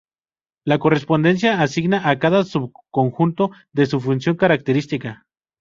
[0.71, 5.27] La correspondencia asigna a cada subconjunto de su función característica.